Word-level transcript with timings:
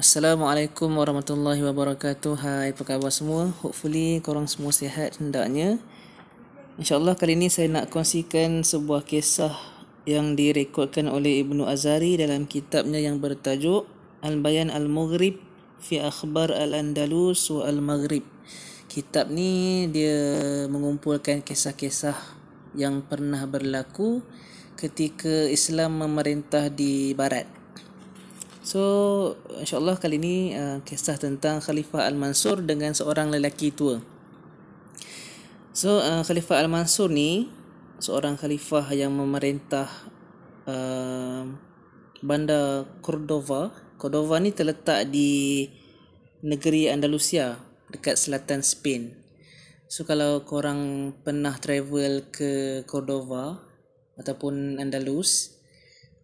Assalamualaikum 0.00 0.96
warahmatullahi 0.96 1.60
wabarakatuh. 1.60 2.32
Hai 2.40 2.72
apa 2.72 2.88
khabar 2.88 3.12
semua? 3.12 3.52
Hopefully 3.60 4.16
korang 4.24 4.48
semua 4.48 4.72
sihat 4.72 5.20
hendaknya. 5.20 5.76
InsyaAllah 6.80 7.20
kali 7.20 7.36
ini 7.36 7.52
saya 7.52 7.68
nak 7.68 7.92
kongsikan 7.92 8.64
sebuah 8.64 9.04
kisah 9.04 9.52
Yang 10.08 10.40
direkodkan 10.40 11.04
oleh 11.04 11.44
Ibnu 11.44 11.68
Azari 11.68 12.16
dalam 12.16 12.48
kitabnya 12.48 12.96
yang 12.96 13.20
bertajuk 13.20 13.84
Al-Bayan 14.24 14.72
Al-Maghrib 14.72 15.36
Fi 15.84 16.00
Akhbar 16.00 16.48
Al-Andalus 16.48 17.52
wa 17.52 17.68
Al-Maghrib. 17.68 18.24
Kitab 18.88 19.28
ni 19.28 19.84
dia 19.92 20.16
mengumpulkan 20.72 21.44
kisah-kisah 21.44 22.16
yang 22.72 23.04
pernah 23.04 23.44
berlaku 23.44 24.24
ketika 24.80 25.44
Islam 25.52 26.00
memerintah 26.00 26.72
di 26.72 27.12
Barat 27.12 27.59
So 28.60 28.82
insyaAllah 29.56 29.96
kali 29.96 30.20
ini 30.20 30.36
uh, 30.52 30.84
kisah 30.84 31.16
tentang 31.16 31.64
Khalifah 31.64 32.04
Al-Mansur 32.04 32.60
dengan 32.60 32.92
seorang 32.92 33.32
lelaki 33.32 33.72
tua. 33.72 34.04
So 35.72 36.04
uh, 36.04 36.20
Khalifah 36.20 36.60
Al-Mansur 36.60 37.08
ni 37.08 37.48
Seorang 38.00 38.40
khalifah 38.40 38.96
yang 38.96 39.12
memerintah 39.12 39.84
uh, 40.64 41.44
Bandar 42.24 42.88
Cordova. 43.04 43.76
Cordova 44.00 44.40
ni 44.40 44.56
terletak 44.56 45.12
di 45.12 45.68
negeri 46.40 46.88
Andalusia 46.88 47.60
Dekat 47.92 48.16
selatan 48.16 48.64
Spain. 48.64 49.12
So 49.84 50.08
kalau 50.08 50.48
korang 50.48 51.12
pernah 51.20 51.60
travel 51.60 52.32
ke 52.32 52.84
Cordova 52.88 53.60
Ataupun 54.16 54.80
Andalus 54.80 55.59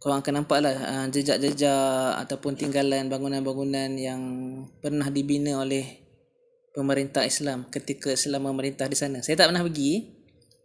korang 0.06 0.22
akan 0.22 0.34
nampak 0.38 0.62
lah 0.62 0.70
uh, 0.70 1.06
jejak-jejak 1.10 2.22
ataupun 2.22 2.54
tinggalan 2.54 3.10
bangunan-bangunan 3.10 3.90
yang 3.98 4.22
pernah 4.78 5.10
dibina 5.10 5.58
oleh 5.58 5.82
pemerintah 6.70 7.26
Islam 7.26 7.66
ketika 7.74 8.14
Islam 8.14 8.46
memerintah 8.46 8.86
di 8.86 8.94
sana. 8.94 9.18
Saya 9.18 9.34
tak 9.34 9.50
pernah 9.50 9.66
pergi 9.66 10.06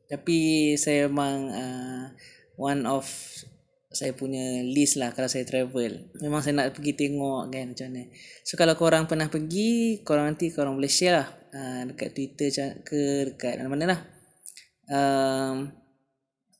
tapi 0.05 0.37
saya 0.77 1.09
memang 1.09 1.49
uh, 1.49 2.05
one 2.53 2.85
of 2.85 3.09
saya 3.89 4.13
punya 4.13 4.61
list 4.61 5.01
lah 5.01 5.09
kalau 5.09 5.25
saya 5.25 5.41
travel. 5.41 6.13
Memang 6.21 6.45
saya 6.45 6.61
nak 6.61 6.77
pergi 6.77 6.93
tengok 6.93 7.49
kan 7.49 7.73
macam 7.73 7.87
mana. 7.89 8.13
So 8.45 8.53
kalau 8.61 8.77
korang 8.77 9.09
pernah 9.09 9.25
pergi, 9.25 10.05
korang 10.05 10.29
nanti 10.29 10.53
korang 10.53 10.77
boleh 10.77 10.91
share 10.93 11.17
lah 11.17 11.27
uh, 11.57 11.81
dekat 11.89 12.13
Twitter 12.13 12.77
ke 12.85 13.33
dekat 13.33 13.57
mana-mana 13.57 13.97
lah. 13.97 13.99
Um, 14.85 15.73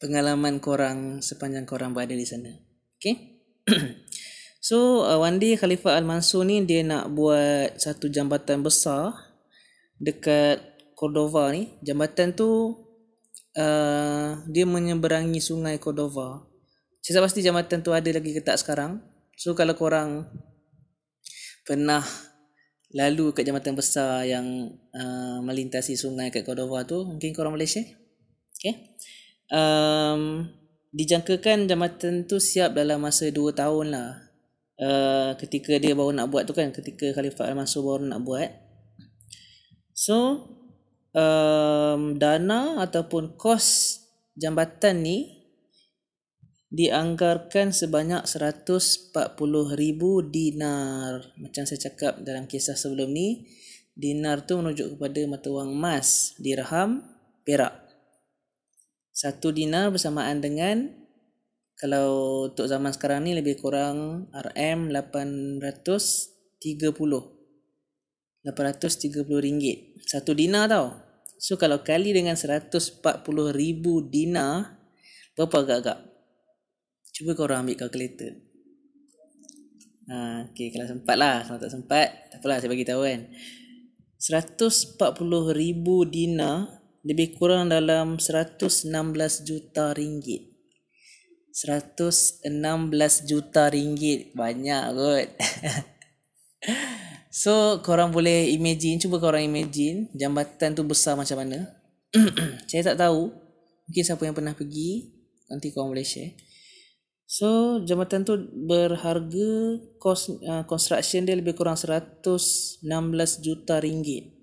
pengalaman 0.02 0.58
korang 0.58 1.22
sepanjang 1.22 1.70
korang 1.70 1.94
berada 1.94 2.18
di 2.18 2.26
sana. 2.26 2.71
Okay. 3.02 3.42
so 4.62 5.02
uh, 5.02 5.18
one 5.18 5.42
day 5.42 5.58
Khalifah 5.58 5.98
Al-Mansur 5.98 6.46
ni 6.46 6.62
dia 6.70 6.86
nak 6.86 7.10
buat 7.10 7.82
satu 7.82 8.14
jambatan 8.14 8.62
besar 8.62 9.18
dekat 9.98 10.62
Cordova 10.94 11.50
ni. 11.50 11.66
Jambatan 11.82 12.38
tu 12.38 12.78
uh, 13.58 14.30
dia 14.46 14.66
menyeberangi 14.70 15.42
sungai 15.42 15.82
Cordova. 15.82 16.46
Saya 17.02 17.26
pasti 17.26 17.42
jambatan 17.42 17.82
tu 17.82 17.90
ada 17.90 18.06
lagi 18.06 18.38
ke 18.38 18.42
tak 18.46 18.62
sekarang. 18.62 19.02
So 19.34 19.58
kalau 19.58 19.74
korang 19.74 20.30
pernah 21.66 22.06
lalu 22.94 23.34
kat 23.34 23.50
jambatan 23.50 23.74
besar 23.74 24.30
yang 24.30 24.46
uh, 24.94 25.42
melintasi 25.42 25.98
sungai 25.98 26.30
kat 26.30 26.46
Cordova 26.46 26.86
tu, 26.86 27.02
mungkin 27.02 27.34
korang 27.34 27.58
boleh 27.58 27.66
share. 27.66 27.98
Okay. 28.62 28.94
Um, 29.50 30.54
dijangkakan 30.92 31.72
jambatan 31.72 32.28
tu 32.28 32.38
siap 32.38 32.76
dalam 32.76 33.04
masa 33.04 33.32
2 33.32 33.56
tahun 33.56 33.88
lah. 33.96 34.12
Uh, 34.82 35.38
ketika 35.38 35.78
dia 35.78 35.94
baru 35.94 36.10
nak 36.10 36.34
buat 36.34 36.50
tu 36.50 36.58
kan 36.58 36.74
ketika 36.74 37.14
Khalifah 37.14 37.48
Al-Mansur 37.48 37.86
baru 37.86 38.04
nak 38.08 38.22
buat. 38.26 38.50
So 39.94 40.48
um, 41.16 42.18
dana 42.20 42.82
ataupun 42.84 43.40
kos 43.40 44.00
jambatan 44.36 45.06
ni 45.06 45.18
dianggarkan 46.72 47.76
sebanyak 47.76 48.24
140,000 48.26 49.12
dinar. 50.32 51.12
Macam 51.36 51.64
saya 51.68 51.80
cakap 51.92 52.24
dalam 52.24 52.48
kisah 52.48 52.80
sebelum 52.80 53.12
ni 53.12 53.48
dinar 53.92 54.48
tu 54.48 54.56
menunjuk 54.56 54.96
kepada 54.96 55.20
mata 55.28 55.52
wang 55.52 55.76
emas 55.76 56.32
dirham 56.40 57.04
perak 57.44 57.81
satu 59.22 59.54
dinar 59.54 59.94
bersamaan 59.94 60.42
dengan 60.42 60.90
kalau 61.78 62.50
untuk 62.50 62.66
zaman 62.66 62.90
sekarang 62.90 63.22
ni 63.30 63.38
lebih 63.38 63.62
kurang 63.62 64.26
RM 64.34 64.90
830 64.90 66.66
830 68.42 69.46
ringgit. 69.46 70.02
Satu 70.10 70.34
dinar 70.34 70.66
tau. 70.66 70.98
So 71.38 71.62
kalau 71.62 71.86
kali 71.86 72.10
dengan 72.18 72.34
140 72.34 73.06
ribu 73.54 74.02
dinar 74.10 74.82
berapa 75.38 75.54
agak-agak? 75.62 76.00
Cuba 77.14 77.38
korang 77.38 77.70
ambil 77.70 77.78
kalkulator 77.78 78.50
ha, 80.12 80.48
okay, 80.50 80.68
kalau 80.74 80.88
sempat 80.90 81.16
lah. 81.16 81.46
Kalau 81.48 81.60
tak 81.60 81.72
sempat 81.72 82.08
tak 82.34 82.38
apalah 82.44 82.58
saya 82.60 82.72
bagi 82.72 82.88
tahu 82.88 83.02
kan. 83.08 83.22
140 84.22 84.98
ribu 85.54 86.06
dinar 86.06 86.81
lebih 87.02 87.38
kurang 87.38 87.74
dalam 87.74 88.22
116 88.22 88.86
juta 89.46 89.94
ringgit. 89.98 90.52
116 91.52 92.48
juta 93.28 93.68
ringgit 93.68 94.32
banyak 94.32 94.84
kot. 94.96 95.30
so 97.44 97.84
korang 97.84 98.16
boleh 98.16 98.48
imagine, 98.56 99.02
cuba 99.02 99.20
korang 99.20 99.44
imagine 99.44 100.08
jambatan 100.16 100.78
tu 100.78 100.86
besar 100.88 101.20
macam 101.20 101.44
mana. 101.44 101.68
Saya 102.70 102.94
tak 102.94 103.02
tahu. 103.02 103.34
Mungkin 103.92 104.04
siapa 104.08 104.24
yang 104.24 104.36
pernah 104.38 104.56
pergi, 104.56 105.12
nanti 105.52 105.74
korang 105.76 105.92
boleh 105.92 106.08
share. 106.08 106.32
So 107.32 107.80
jambatan 107.84 108.28
tu 108.28 108.36
berharga 108.68 109.80
cost 110.00 110.36
uh, 110.44 110.68
construction 110.68 111.24
dia 111.24 111.36
lebih 111.36 111.56
kurang 111.56 111.80
116 111.80 112.84
juta 113.40 113.80
ringgit. 113.80 114.41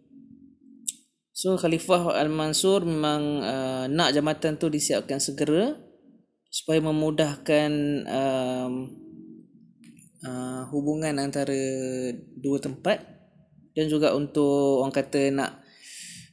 So 1.38 1.54
Khalifah 1.54 2.18
Al-Mansur 2.18 2.82
memang 2.82 3.22
uh, 3.46 3.86
nak 3.86 4.10
jambatan 4.10 4.58
tu 4.58 4.66
disiapkan 4.66 5.22
segera 5.22 5.70
supaya 6.50 6.82
memudahkan 6.82 7.70
um, 8.10 8.90
uh, 10.26 10.66
hubungan 10.74 11.14
antara 11.22 11.54
dua 12.34 12.58
tempat 12.58 12.98
dan 13.70 13.86
juga 13.86 14.18
untuk 14.18 14.82
orang 14.82 14.90
kata 14.90 15.30
nak 15.30 15.62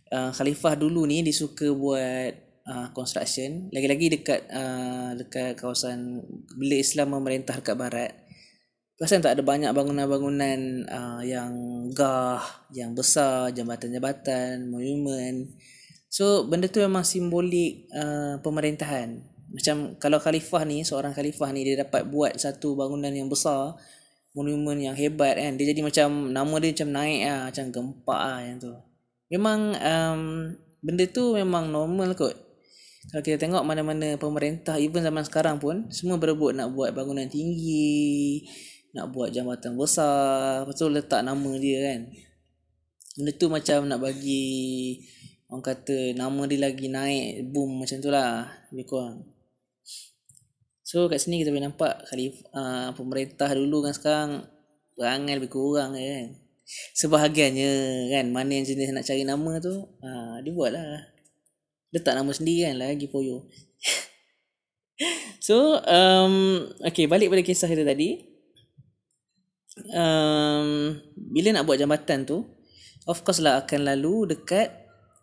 uh, 0.10 0.34
Khalifah 0.34 0.74
dulu 0.74 1.06
ni 1.06 1.22
disuka 1.22 1.70
buat 1.70 2.34
uh, 2.66 2.90
construction. 2.98 3.70
Lagi-lagi 3.70 4.10
dekat 4.10 4.50
uh, 4.50 5.14
dekat 5.22 5.54
kawasan 5.54 6.26
bila 6.58 6.82
Islam 6.82 7.14
memerintah 7.14 7.62
dekat 7.62 7.78
barat 7.78 8.25
Pasal 8.96 9.20
tak 9.20 9.36
ada 9.36 9.44
banyak 9.44 9.76
bangunan-bangunan 9.76 10.88
uh, 10.88 11.20
yang 11.20 11.52
gah, 11.92 12.40
yang 12.72 12.96
besar, 12.96 13.52
jambatan-jambatan, 13.52 14.72
monumen. 14.72 15.52
So 16.08 16.48
benda 16.48 16.72
tu 16.72 16.80
memang 16.80 17.04
simbolik 17.04 17.92
uh, 17.92 18.40
pemerintahan. 18.40 19.20
Macam 19.52 20.00
kalau 20.00 20.16
khalifah 20.24 20.64
ni, 20.64 20.88
seorang 20.88 21.12
khalifah 21.12 21.52
ni 21.52 21.68
dia 21.68 21.84
dapat 21.84 22.08
buat 22.08 22.40
satu 22.40 22.80
bangunan 22.80 23.12
yang 23.12 23.28
besar, 23.28 23.76
monumen 24.32 24.80
yang 24.80 24.96
hebat 24.96 25.40
kan. 25.40 25.60
Dia 25.60 25.76
jadi 25.76 25.84
macam 25.84 26.32
nama 26.32 26.56
dia 26.64 26.72
macam 26.76 26.90
naik 26.92 27.22
ah, 27.28 27.44
macam 27.52 27.66
gempak 27.72 28.20
ah 28.20 28.40
yang 28.44 28.58
tu. 28.64 28.72
Memang 29.32 29.60
um, 29.76 30.22
benda 30.84 31.04
tu 31.12 31.36
memang 31.36 31.72
normal 31.72 32.16
kot. 32.16 32.36
Kalau 33.12 33.22
kita 33.24 33.38
tengok 33.38 33.64
mana-mana 33.64 34.20
pemerintah 34.20 34.76
even 34.82 35.04
zaman 35.04 35.24
sekarang 35.24 35.60
pun 35.62 35.88
semua 35.94 36.20
berebut 36.20 36.58
nak 36.58 36.74
buat 36.74 36.92
bangunan 36.92 37.28
tinggi, 37.28 38.44
nak 38.96 39.12
buat 39.12 39.36
jambatan 39.36 39.76
besar. 39.76 40.64
Lepas 40.64 40.80
tu 40.80 40.88
letak 40.88 41.22
nama 41.28 41.52
dia 41.60 41.92
kan. 41.92 42.00
Benda 43.20 43.32
tu 43.36 43.48
macam 43.52 43.80
nak 43.92 44.00
bagi 44.00 44.48
orang 45.52 45.64
kata 45.64 46.16
nama 46.16 46.42
dia 46.48 46.60
lagi 46.64 46.88
naik 46.88 47.52
boom 47.52 47.84
macam 47.84 48.00
tu 48.00 48.08
lah. 48.08 48.48
Lebih 48.72 48.88
kurang. 48.88 49.28
So 50.88 51.12
kat 51.12 51.20
sini 51.20 51.44
kita 51.44 51.52
boleh 51.52 51.68
nampak 51.68 52.08
khalif 52.08 52.40
uh, 52.56 52.96
pemerintah 52.96 53.52
dulu 53.52 53.84
kan 53.84 53.92
sekarang 53.92 54.32
berangan 54.96 55.36
lebih 55.44 55.52
kurang 55.52 56.00
kan. 56.00 56.40
Sebahagiannya 56.96 57.72
kan 58.16 58.26
mana 58.32 58.58
yang 58.58 58.66
jenis 58.66 58.96
nak 58.96 59.06
cari 59.06 59.28
nama 59.28 59.60
tu 59.60 59.76
uh, 59.76 60.36
dia 60.40 60.52
buat 60.56 60.72
lah. 60.72 61.12
Letak 61.92 62.16
nama 62.16 62.32
sendiri 62.32 62.72
kan 62.72 62.80
lagi 62.80 63.12
poyo. 63.12 63.44
So 65.46 65.78
um, 65.84 66.66
okay 66.82 67.06
balik 67.06 67.28
pada 67.28 67.44
kisah 67.44 67.68
kita 67.68 67.84
tadi 67.84 68.35
um, 69.92 70.96
bila 71.16 71.48
nak 71.56 71.66
buat 71.68 71.80
jambatan 71.80 72.24
tu 72.24 72.44
of 73.08 73.22
course 73.26 73.44
lah 73.44 73.64
akan 73.64 73.88
lalu 73.96 74.36
dekat 74.36 74.72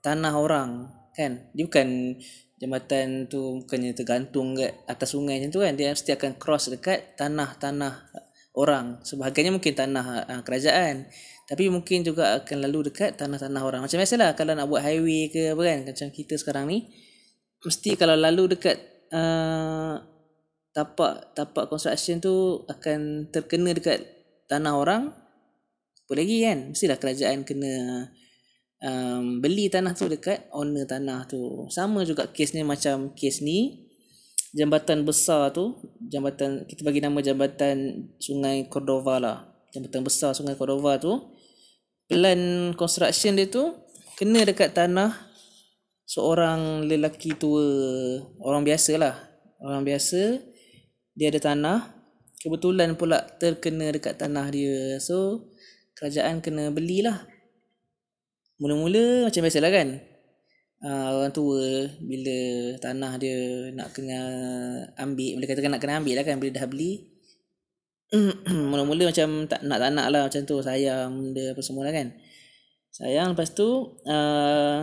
tanah 0.04 0.34
orang 0.36 0.92
kan 1.16 1.48
dia 1.52 1.64
bukan 1.68 2.16
jambatan 2.60 3.26
tu 3.26 3.64
bukannya 3.64 3.90
tergantung 3.92 4.54
kat 4.54 4.72
atas 4.86 5.12
sungai 5.16 5.42
macam 5.42 5.50
tu 5.50 5.60
kan 5.60 5.74
dia 5.74 5.90
mesti 5.90 6.14
akan 6.14 6.38
cross 6.38 6.70
dekat 6.70 7.18
tanah-tanah 7.18 8.12
orang. 8.56 9.00
Sebahagiannya 9.04 9.52
mungkin 9.56 9.72
tanah 9.72 10.28
uh, 10.28 10.42
kerajaan. 10.44 11.08
Tapi 11.48 11.68
mungkin 11.68 12.06
juga 12.06 12.40
akan 12.40 12.64
lalu 12.64 12.92
dekat 12.92 13.18
tanah-tanah 13.18 13.60
orang. 13.60 13.80
Macam 13.84 13.98
biasalah 13.98 14.32
kalau 14.36 14.56
nak 14.56 14.68
buat 14.68 14.84
highway 14.84 15.28
ke 15.32 15.52
apa 15.52 15.62
kan. 15.64 15.78
Macam 15.88 16.06
kita 16.12 16.34
sekarang 16.38 16.64
ni. 16.68 16.88
Mesti 17.62 17.94
kalau 17.94 18.16
lalu 18.18 18.56
dekat 18.56 18.76
uh, 19.12 20.00
tapak 20.72 21.36
tapak 21.36 21.68
construction 21.68 22.18
tu 22.18 22.64
akan 22.66 23.28
terkena 23.28 23.76
dekat 23.76 24.02
tanah 24.52 24.72
orang. 24.76 25.02
Apa 26.04 26.12
lagi 26.12 26.44
kan? 26.44 26.76
Mestilah 26.76 27.00
kerajaan 27.00 27.48
kena 27.48 27.74
um, 28.84 29.40
beli 29.40 29.72
tanah 29.72 29.96
tu 29.96 30.12
dekat 30.12 30.52
owner 30.52 30.84
tanah 30.84 31.24
tu. 31.24 31.64
Sama 31.72 32.04
juga 32.04 32.28
kes 32.28 32.52
ni 32.52 32.60
macam 32.60 33.16
kes 33.16 33.40
ni 33.40 33.88
jambatan 34.52 35.08
besar 35.08 35.48
tu 35.50 35.80
jambatan 36.12 36.68
kita 36.68 36.84
bagi 36.84 37.00
nama 37.00 37.18
jambatan 37.24 38.08
Sungai 38.20 38.68
Cordova 38.68 39.16
lah 39.16 39.36
jambatan 39.72 40.04
besar 40.04 40.36
Sungai 40.36 40.60
Cordova 40.60 41.00
tu 41.00 41.32
plan 42.04 42.72
construction 42.76 43.32
dia 43.32 43.48
tu 43.48 43.72
kena 44.20 44.44
dekat 44.44 44.76
tanah 44.76 45.32
seorang 46.04 46.84
lelaki 46.84 47.32
tua 47.32 47.64
orang 48.44 48.60
biasa 48.68 49.00
lah 49.00 49.16
orang 49.64 49.88
biasa 49.88 50.36
dia 51.16 51.32
ada 51.32 51.40
tanah 51.40 52.01
kebetulan 52.42 52.98
pula 52.98 53.22
terkena 53.38 53.94
dekat 53.94 54.18
tanah 54.18 54.50
dia. 54.50 54.98
So 54.98 55.48
kerajaan 55.94 56.42
kena 56.42 56.74
belilah. 56.74 57.22
Mula-mula 58.58 59.30
macam 59.30 59.40
biasalah 59.46 59.70
kan. 59.70 59.88
Uh, 60.82 61.22
orang 61.22 61.30
tua 61.30 61.86
bila 62.02 62.38
tanah 62.82 63.14
dia 63.22 63.70
nak 63.70 63.94
kena 63.94 64.18
ambil 64.98 65.38
boleh 65.38 65.46
katakan 65.46 65.70
nak 65.70 65.78
kena 65.78 66.02
ambil 66.02 66.18
lah 66.18 66.24
kan 66.26 66.42
bila 66.42 66.50
dah 66.58 66.66
beli. 66.66 67.06
Mula-mula 68.70 69.14
macam 69.14 69.46
tak 69.46 69.62
nak 69.62 69.78
tak 69.78 69.90
nak 69.94 70.06
lah 70.10 70.26
macam 70.26 70.42
tu. 70.42 70.58
Sayang 70.58 71.30
dia 71.30 71.54
apa 71.54 71.62
semua 71.62 71.86
lah 71.86 71.94
kan. 71.94 72.10
Sayang 72.90 73.38
lepas 73.38 73.54
tu 73.54 73.94
uh, 74.04 74.80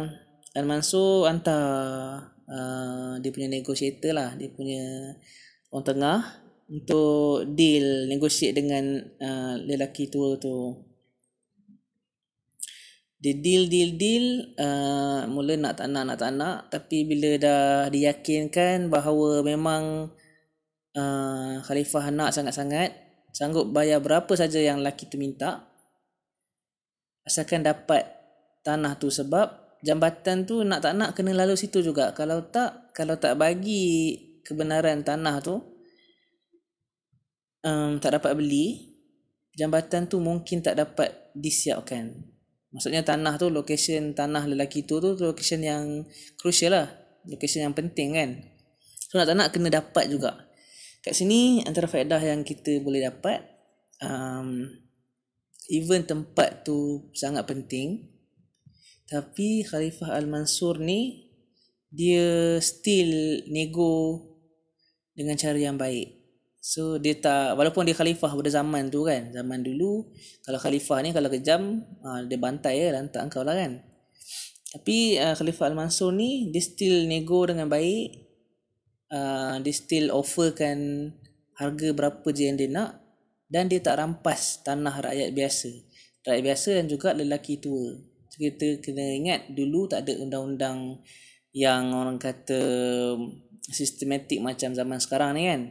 Al-Mansur 0.56 1.28
hantar 1.28 1.68
uh, 2.48 3.20
dia 3.20 3.30
punya 3.36 3.52
negotiator 3.52 4.16
lah. 4.16 4.32
Dia 4.40 4.48
punya 4.56 5.14
orang 5.70 5.86
tengah 5.86 6.20
untuk 6.70 7.50
deal 7.58 8.06
negotiate 8.06 8.54
dengan 8.54 9.02
uh, 9.02 9.58
lelaki 9.66 10.08
tua 10.14 10.38
tu. 10.38 10.78
Dia 13.20 13.36
deal 13.36 13.68
deal 13.68 14.00
deal 14.00 14.26
uh, 14.56 15.28
mula 15.28 15.60
nak 15.60 15.82
tak 15.82 15.92
nak 15.92 16.04
nak 16.08 16.18
tak 16.22 16.32
nak. 16.32 16.58
Tapi 16.70 17.04
bila 17.04 17.36
dah 17.36 17.90
diyakinkan 17.90 18.88
bahawa 18.88 19.42
memang 19.42 20.14
uh, 20.94 21.54
khalifah 21.66 22.14
nak 22.14 22.32
sangat-sangat 22.32 22.96
sanggup 23.34 23.70
bayar 23.74 24.00
berapa 24.00 24.30
saja 24.34 24.58
yang 24.58 24.82
lelaki 24.82 25.06
tu 25.06 25.22
minta 25.22 25.70
asalkan 27.30 27.62
dapat 27.62 28.10
tanah 28.66 28.98
tu 28.98 29.14
sebab 29.14 29.78
jambatan 29.86 30.50
tu 30.50 30.66
nak 30.66 30.82
tak 30.82 30.98
nak 30.98 31.14
kena 31.14 31.34
lalu 31.34 31.58
situ 31.58 31.82
juga. 31.86 32.14
Kalau 32.14 32.46
tak 32.50 32.94
kalau 32.94 33.18
tak 33.18 33.38
bagi 33.38 34.18
kebenaran 34.46 35.06
tanah 35.06 35.38
tu 35.42 35.79
um, 37.66 37.98
tak 37.98 38.20
dapat 38.20 38.36
beli 38.38 38.96
jambatan 39.56 40.08
tu 40.08 40.22
mungkin 40.24 40.64
tak 40.64 40.80
dapat 40.80 41.34
disiapkan 41.36 42.30
Maksudnya 42.70 43.02
tanah 43.02 43.42
tu 43.42 43.50
location 43.50 44.14
tanah 44.14 44.46
lelaki 44.46 44.86
tu 44.86 45.02
tu 45.02 45.18
location 45.18 45.62
yang 45.66 46.06
crucial 46.38 46.78
lah. 46.78 46.88
Location 47.26 47.66
yang 47.66 47.74
penting 47.74 48.14
kan. 48.14 48.30
So 49.10 49.18
nak 49.18 49.26
tak 49.26 49.36
nak 49.38 49.50
kena 49.50 49.70
dapat 49.74 50.06
juga. 50.06 50.38
Kat 51.02 51.18
sini 51.18 51.66
antara 51.66 51.90
faedah 51.90 52.22
yang 52.22 52.46
kita 52.46 52.78
boleh 52.86 53.10
dapat 53.10 53.42
um, 54.06 54.70
even 55.74 56.06
tempat 56.06 56.62
tu 56.62 57.10
sangat 57.18 57.48
penting 57.50 58.06
tapi 59.10 59.66
Khalifah 59.66 60.14
Al-Mansur 60.22 60.78
ni 60.78 61.32
dia 61.90 62.62
still 62.62 63.42
nego 63.50 64.22
dengan 65.18 65.34
cara 65.34 65.58
yang 65.58 65.82
baik. 65.82 66.19
So 66.60 67.00
dia 67.00 67.16
tak 67.16 67.56
walaupun 67.56 67.88
dia 67.88 67.96
khalifah 67.96 68.36
pada 68.36 68.52
zaman 68.52 68.92
tu 68.92 69.08
kan, 69.08 69.32
zaman 69.32 69.64
dulu 69.64 70.04
kalau 70.44 70.60
khalifah 70.60 71.00
ni 71.02 71.16
kalau 71.16 71.32
kejam 71.32 71.88
uh, 72.04 72.20
dia 72.28 72.36
bantai 72.36 72.84
ya 72.84 72.92
lantak 72.92 73.24
engkau 73.32 73.48
lah 73.48 73.56
kan. 73.56 73.80
Tapi 74.70 75.18
uh, 75.18 75.34
Khalifah 75.34 75.74
Al-Mansur 75.74 76.14
ni 76.14 76.54
dia 76.54 76.62
still 76.62 77.10
nego 77.10 77.42
dengan 77.50 77.66
baik. 77.66 78.30
Uh, 79.10 79.58
dia 79.66 79.74
still 79.74 80.14
offerkan 80.14 81.10
harga 81.58 81.90
berapa 81.98 82.28
je 82.30 82.44
yang 82.46 82.58
dia 82.62 82.70
nak 82.70 83.02
dan 83.50 83.66
dia 83.66 83.82
tak 83.82 83.98
rampas 83.98 84.62
tanah 84.62 84.94
rakyat 85.02 85.34
biasa. 85.34 85.70
Rakyat 86.22 86.44
biasa 86.46 86.70
dan 86.78 86.86
juga 86.86 87.18
lelaki 87.18 87.58
tua. 87.58 87.98
Kita 88.30 88.78
kena 88.80 89.04
ingat 89.18 89.50
dulu 89.52 89.90
tak 89.90 90.06
ada 90.06 90.22
undang-undang 90.22 91.02
yang 91.52 91.92
orang 91.92 92.22
kata 92.22 92.62
sistematik 93.66 94.38
macam 94.38 94.78
zaman 94.78 95.02
sekarang 95.02 95.34
ni 95.34 95.50
kan. 95.50 95.62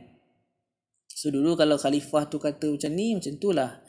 So 1.19 1.35
dulu 1.35 1.59
kalau 1.59 1.75
khalifah 1.75 2.31
tu 2.31 2.39
kata 2.39 2.79
macam 2.79 2.95
ni 2.95 3.19
macam 3.19 3.35
tu 3.43 3.51
lah. 3.51 3.83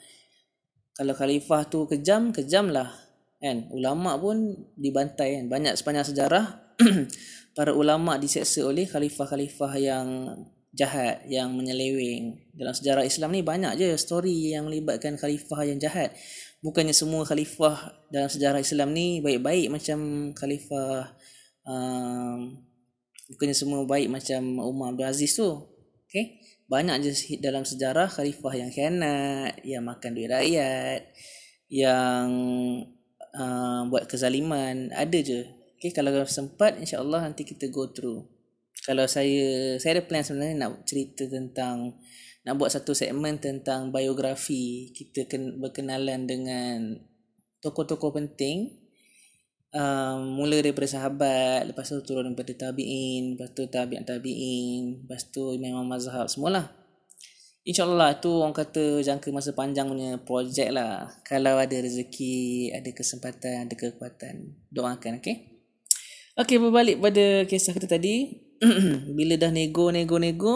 Kalau 0.98 1.14
khalifah 1.14 1.62
tu 1.70 1.86
kejam, 1.86 2.34
kejam 2.34 2.74
lah. 2.74 2.90
Kan? 3.38 3.70
Ulama 3.70 4.18
pun 4.18 4.58
dibantai 4.74 5.38
kan. 5.38 5.46
Banyak 5.46 5.78
sepanjang 5.78 6.10
sejarah 6.10 6.74
para 7.58 7.78
ulama 7.78 8.18
diseksa 8.18 8.66
oleh 8.66 8.90
khalifah-khalifah 8.90 9.72
yang 9.78 10.08
jahat, 10.74 11.22
yang 11.30 11.54
menyeleweng. 11.54 12.50
Dalam 12.58 12.74
sejarah 12.74 13.06
Islam 13.06 13.30
ni 13.38 13.46
banyak 13.46 13.78
je 13.78 13.94
story 13.94 14.50
yang 14.50 14.66
melibatkan 14.66 15.14
khalifah 15.14 15.70
yang 15.70 15.78
jahat. 15.78 16.18
Bukannya 16.66 16.98
semua 16.98 17.30
khalifah 17.30 17.94
dalam 18.10 18.26
sejarah 18.26 18.58
Islam 18.58 18.90
ni 18.90 19.22
baik-baik 19.22 19.70
macam 19.70 20.34
khalifah 20.34 21.14
um, 21.62 22.58
bukannya 23.38 23.54
semua 23.54 23.86
baik 23.86 24.10
macam 24.10 24.66
Umar 24.66 24.98
Abdul 24.98 25.08
Aziz 25.14 25.38
tu. 25.38 25.78
Okay? 26.10 26.39
Banyak 26.70 27.02
je 27.02 27.42
dalam 27.42 27.66
sejarah 27.66 28.06
khalifah 28.06 28.54
yang 28.54 28.70
khianat, 28.70 29.58
yang 29.66 29.82
makan 29.82 30.14
duit 30.14 30.30
rakyat, 30.30 31.10
yang 31.66 32.30
uh, 33.34 33.82
buat 33.90 34.06
kezaliman, 34.06 34.94
ada 34.94 35.18
je. 35.18 35.50
Okay, 35.82 35.90
kalau 35.90 36.14
sempat 36.30 36.78
insya-Allah 36.78 37.26
nanti 37.26 37.42
kita 37.42 37.74
go 37.74 37.90
through. 37.90 38.22
Kalau 38.86 39.10
saya 39.10 39.76
saya 39.82 40.00
ada 40.00 40.04
plan 40.06 40.22
sebenarnya 40.22 40.56
nak 40.56 40.86
cerita 40.86 41.26
tentang 41.26 41.98
nak 42.48 42.56
buat 42.56 42.72
satu 42.72 42.96
segmen 42.96 43.42
tentang 43.42 43.92
biografi 43.92 44.96
kita 44.96 45.28
berkenalan 45.60 46.24
dengan 46.26 46.96
tokoh-tokoh 47.60 48.16
penting 48.16 48.79
um, 49.76 50.40
mula 50.40 50.62
daripada 50.62 50.88
sahabat 50.88 51.70
lepas 51.70 51.86
tu 51.86 52.02
turun 52.06 52.32
daripada 52.32 52.70
tabi'in 52.70 53.36
lepas 53.36 53.52
tu 53.54 53.66
tabi'at 53.68 54.06
tabi'in 54.06 55.06
lepas 55.06 55.30
tu 55.30 55.54
imam 55.56 55.86
mazhab 55.86 56.26
semualah 56.30 56.80
InsyaAllah 57.70 58.18
tu 58.18 58.34
orang 58.34 58.56
kata 58.56 59.04
jangka 59.04 59.30
masa 59.30 59.54
panjang 59.54 59.86
punya 59.92 60.18
projek 60.24 60.74
lah. 60.74 61.12
Kalau 61.22 61.60
ada 61.60 61.78
rezeki, 61.78 62.72
ada 62.74 62.90
kesempatan, 62.90 63.70
ada 63.70 63.76
kekuatan. 63.78 64.58
Doakan, 64.74 65.22
okay? 65.22 65.62
Okay, 66.40 66.58
berbalik 66.58 66.98
pada 66.98 67.44
kisah 67.46 67.76
kita 67.76 67.86
tadi. 67.86 68.42
Bila 69.18 69.38
dah 69.38 69.54
nego, 69.54 69.94
nego, 69.94 70.18
nego. 70.18 70.56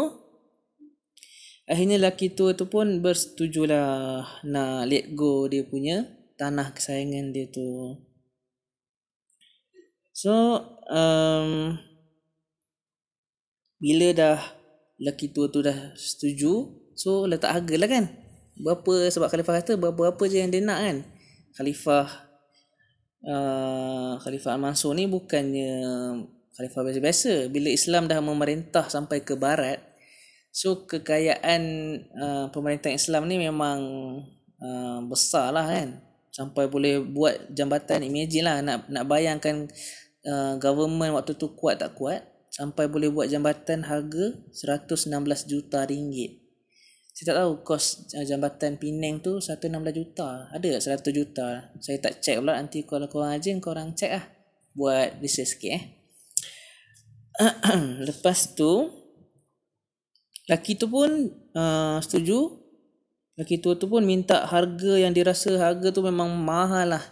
Akhirnya 1.70 2.02
lelaki 2.02 2.34
tu 2.34 2.50
tu 2.56 2.66
pun 2.66 3.00
bersetujulah 3.00 4.24
nak 4.48 4.84
let 4.90 5.16
go 5.16 5.48
dia 5.48 5.64
punya 5.64 6.08
tanah 6.36 6.74
kesayangan 6.76 7.30
dia 7.30 7.46
tu. 7.52 8.00
So 10.14 10.62
um, 10.94 11.76
bila 13.82 14.08
dah 14.14 14.40
lelaki 15.02 15.34
tua 15.34 15.50
tu 15.50 15.66
dah 15.66 15.98
setuju, 15.98 16.70
so 16.94 17.26
letak 17.26 17.52
harga 17.52 17.76
lah 17.76 17.90
kan. 17.90 18.06
Berapa 18.54 19.10
sebab 19.10 19.28
khalifah 19.34 19.60
kata 19.60 19.74
berapa-apa 19.82 20.24
je 20.30 20.38
yang 20.38 20.54
dia 20.54 20.62
nak 20.62 20.80
kan. 20.86 20.98
Khalifah 21.58 22.06
uh, 23.26 24.14
Khalifah 24.22 24.54
Al-Mansur 24.54 24.94
ni 24.94 25.10
bukannya 25.10 25.74
khalifah 26.54 26.86
biasa-biasa. 26.86 27.50
Bila 27.50 27.74
Islam 27.74 28.06
dah 28.06 28.22
memerintah 28.22 28.86
sampai 28.94 29.26
ke 29.26 29.34
barat, 29.34 29.82
so 30.54 30.86
kekayaan 30.86 31.62
uh, 32.14 32.46
pemerintah 32.54 32.94
Islam 32.94 33.26
ni 33.26 33.42
memang 33.42 33.82
uh, 34.62 35.00
besar 35.10 35.50
lah 35.50 35.66
kan. 35.66 36.13
Sampai 36.34 36.66
boleh 36.66 36.98
buat 36.98 37.54
jambatan 37.54 38.02
imagine 38.02 38.50
lah 38.50 38.58
nak 38.66 38.90
nak 38.90 39.06
bayangkan 39.06 39.70
uh, 40.26 40.58
government 40.58 41.14
waktu 41.14 41.38
tu 41.38 41.54
kuat 41.54 41.78
tak 41.78 41.94
kuat 41.94 42.26
sampai 42.50 42.90
boleh 42.90 43.14
buat 43.14 43.30
jambatan 43.30 43.86
harga 43.86 44.34
116 44.50 45.14
juta 45.46 45.86
ringgit. 45.86 46.42
Saya 47.14 47.26
tak 47.30 47.38
tahu 47.46 47.52
kos 47.62 48.10
uh, 48.18 48.26
jambatan 48.26 48.82
Penang 48.82 49.22
tu 49.22 49.38
116 49.38 49.70
juta. 49.94 50.50
Ada 50.50 50.82
tak 50.82 51.06
100 51.06 51.20
juta? 51.22 51.48
Saya 51.78 51.98
tak 52.02 52.26
check 52.26 52.42
pula 52.42 52.58
nanti 52.58 52.82
kalau 52.82 53.06
korang 53.06 53.38
aja 53.38 53.54
korang 53.62 53.94
check 53.94 54.18
lah. 54.18 54.26
Buat 54.74 55.22
research 55.22 55.54
sikit 55.54 55.72
eh. 55.78 55.84
Lepas 58.10 58.58
tu 58.58 58.90
laki 60.50 60.82
tu 60.82 60.90
pun 60.90 61.10
uh, 61.54 61.98
setuju 62.02 62.63
lelaki 63.34 63.58
tua 63.58 63.74
tu 63.74 63.90
pun 63.90 64.06
minta 64.06 64.46
harga 64.46 64.94
yang 64.98 65.14
dirasa 65.14 65.58
harga 65.58 65.90
tu 65.90 66.02
memang 66.06 66.30
mahal 66.30 66.98
lah. 66.98 67.04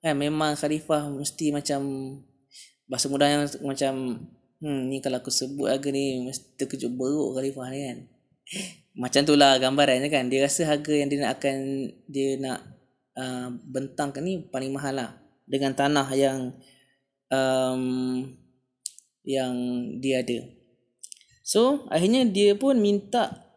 Kan 0.00 0.18
memang 0.18 0.56
khalifah 0.58 1.12
mesti 1.12 1.52
macam 1.52 1.80
bahasa 2.88 3.06
mudah 3.06 3.28
yang 3.28 3.42
macam 3.62 3.92
hmm 4.62 4.80
ni 4.90 4.98
kalau 4.98 5.20
aku 5.20 5.30
sebut 5.30 5.70
harga 5.70 5.88
ni 5.92 6.24
mesti 6.24 6.56
terkejut 6.58 6.90
beruk 6.94 7.38
khalifah 7.38 7.66
ni 7.70 7.80
kan. 7.86 7.98
Macam 8.92 9.24
tu 9.24 9.32
lah 9.40 9.56
gambarannya 9.56 10.12
kan. 10.12 10.28
Dia 10.28 10.44
rasa 10.44 10.68
harga 10.68 10.92
yang 10.92 11.08
dia 11.08 11.24
nak 11.24 11.40
akan 11.40 11.56
dia 12.12 12.36
nak 12.36 12.60
uh, 13.16 13.48
bentangkan 13.64 14.20
ni 14.20 14.44
paling 14.52 14.68
mahal 14.68 14.92
lah. 14.92 15.10
Dengan 15.48 15.72
tanah 15.72 16.12
yang 16.12 16.52
um, 17.32 17.82
yang 19.24 19.54
dia 19.96 20.20
ada. 20.20 20.44
So 21.42 21.88
akhirnya 21.88 22.28
dia 22.28 22.52
pun 22.52 22.78
minta 22.78 23.51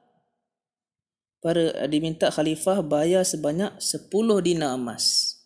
para 1.45 1.85
diminta 1.85 2.33
khalifah 2.33 2.81
bayar 2.81 3.21
sebanyak 3.21 3.77
10 3.77 4.09
dinar 4.41 4.73
emas. 4.73 5.37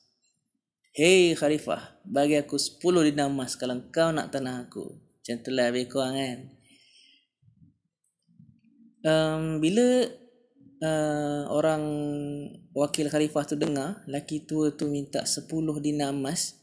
Hei 0.95 1.35
khalifah 1.35 1.99
bagi 2.07 2.39
aku 2.39 2.55
10 2.55 3.11
dinar 3.11 3.27
emas 3.27 3.59
kalau 3.59 3.83
kau 3.91 4.07
nak 4.15 4.31
tanah 4.31 4.63
aku. 4.63 4.95
Macam 4.95 5.35
tu 5.43 5.51
lah 5.51 5.67
kurang 5.91 6.15
kan? 6.15 6.39
Um, 9.03 9.43
bila 9.59 10.07
uh, 10.79 11.51
orang 11.51 11.83
wakil 12.71 13.11
khalifah 13.11 13.43
tu 13.43 13.59
dengar 13.59 13.99
laki 14.07 14.47
tua 14.47 14.71
tu 14.71 14.87
minta 14.87 15.27
10 15.27 15.51
dinar 15.83 16.15
emas 16.15 16.55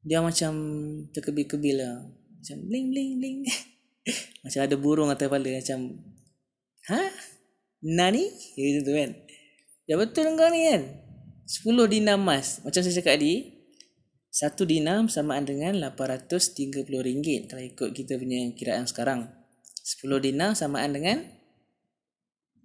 dia 0.00 0.24
macam 0.24 0.56
terkebil-kebil 1.12 1.76
lah. 1.84 2.08
Macam 2.40 2.56
bling 2.72 2.88
bling 2.88 3.10
bling. 3.20 3.38
Macam 4.48 4.64
ada 4.64 4.76
burung 4.80 5.12
atas 5.12 5.28
kepala 5.28 5.60
macam 5.60 6.00
ha 6.88 7.27
nani 7.82 8.26
gitu 8.58 8.86
tu 8.86 8.92
kan 8.94 9.10
ya 9.86 9.94
betul 9.94 10.34
kau 10.34 10.50
ni 10.50 10.60
kan 10.68 10.82
10 11.48 11.92
dinar 11.92 12.18
emas 12.20 12.60
macam 12.60 12.80
saya 12.84 12.94
cakap 12.98 13.16
tadi 13.16 13.56
satu 14.28 14.68
dinar 14.68 15.02
samaan 15.08 15.48
dengan 15.48 15.78
830 15.80 16.84
ringgit 16.84 17.48
kalau 17.48 17.64
ikut 17.64 17.90
kita 17.96 18.20
punya 18.20 18.44
kiraan 18.54 18.84
sekarang 18.84 19.30
10 19.88 20.04
dinar 20.20 20.52
samaan 20.52 20.92
dengan 20.92 21.38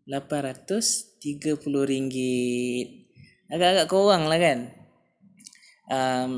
830 0.03 1.63
ringgit. 1.87 2.87
Agak-agak 3.47 3.87
kurang 3.87 4.27
lah 4.27 4.39
kan. 4.39 4.59
Um, 5.87 6.31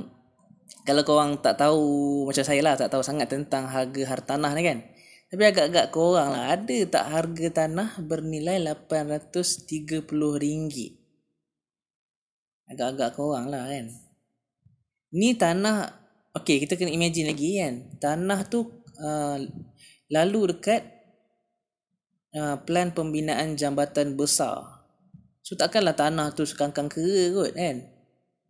kalau 0.85 1.01
korang 1.01 1.41
tak 1.41 1.57
tahu 1.57 1.81
macam 2.29 2.45
saya 2.45 2.61
lah 2.61 2.77
tak 2.77 2.93
tahu 2.93 3.01
sangat 3.01 3.29
tentang 3.29 3.65
harga 3.65 4.01
hartanah 4.05 4.53
ni 4.53 4.61
kan. 4.61 4.85
Tapi 5.35 5.51
agak-agak 5.51 5.91
kurang 5.91 6.31
lah. 6.31 6.55
Ada 6.55 6.87
tak 6.87 7.05
harga 7.11 7.67
tanah 7.67 7.99
bernilai 7.99 8.55
830 8.63 10.07
ringgit? 10.15 10.95
Agak-agak 12.71 13.19
kurang 13.19 13.51
lah 13.51 13.67
kan. 13.67 13.91
Ni 15.11 15.35
tanah 15.35 16.05
Okay 16.35 16.63
kita 16.63 16.79
kena 16.79 16.95
imagine 16.95 17.35
lagi 17.35 17.59
kan. 17.59 17.75
Tanah 17.99 18.39
tu 18.47 18.63
uh, 18.99 19.43
lalu 20.07 20.55
dekat 20.55 20.83
uh, 22.35 22.59
plan 22.63 22.95
pembinaan 22.95 23.59
jambatan 23.59 24.15
besar. 24.15 24.87
So 25.43 25.59
takkanlah 25.59 25.99
tanah 25.99 26.31
tu 26.31 26.47
sekangkang 26.47 26.87
kera 26.87 27.31
kot 27.35 27.51
kan. 27.55 27.87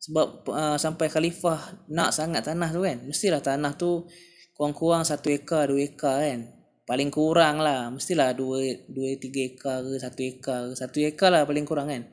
Sebab 0.06 0.28
uh, 0.54 0.78
sampai 0.78 1.10
khalifah 1.10 1.90
nak 1.90 2.14
sangat 2.14 2.46
tanah 2.46 2.70
tu 2.70 2.86
kan. 2.86 3.02
Mestilah 3.10 3.42
tanah 3.42 3.74
tu 3.74 4.06
kurang-kurang 4.54 5.02
satu 5.02 5.34
ekar, 5.34 5.74
dua 5.74 5.82
ekar 5.90 6.22
kan. 6.22 6.55
Paling 6.86 7.10
kurang 7.10 7.62
lah. 7.62 7.90
Mestilah 7.90 8.32
dua, 8.38 8.62
dua 8.86 9.18
tiga 9.18 9.42
ekar 9.42 9.82
ke 9.82 9.98
satu 9.98 10.22
ekar 10.22 10.60
ke. 10.70 10.74
Satu 10.78 10.98
ekar 11.02 11.30
lah 11.34 11.42
paling 11.44 11.66
kurang 11.66 11.90
kan. 11.90 12.06